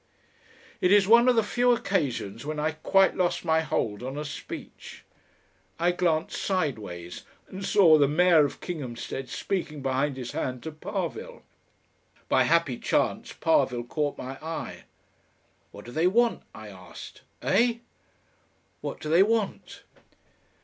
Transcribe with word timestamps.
It 0.81 0.91
is 0.91 1.07
one 1.07 1.29
of 1.29 1.35
the 1.35 1.43
few 1.43 1.73
occasions 1.73 2.43
when 2.43 2.57
I 2.59 2.71
quite 2.71 3.15
lost 3.15 3.45
my 3.45 3.59
hold 3.61 4.01
on 4.01 4.17
a 4.17 4.25
speech. 4.25 5.05
I 5.77 5.91
glanced 5.91 6.41
sideways 6.41 7.21
and 7.47 7.63
saw 7.63 7.99
the 7.99 8.07
Mayor 8.07 8.43
of 8.43 8.61
Kinghamstead 8.61 9.29
speaking 9.29 9.83
behind 9.83 10.17
his 10.17 10.31
hand 10.31 10.63
to 10.63 10.71
Parvill. 10.71 11.43
By 12.29 12.41
a 12.41 12.45
happy 12.45 12.79
chance 12.79 13.33
Parvill 13.33 13.83
caught 13.83 14.17
my 14.17 14.39
eye. 14.43 14.85
"What 15.69 15.85
do 15.85 15.91
they 15.91 16.07
want?" 16.07 16.41
I 16.55 16.69
asked. 16.69 17.21
"Eh?" 17.43 17.75
"What 18.81 18.99
do 19.01 19.07
they 19.07 19.21
want?" 19.21 19.83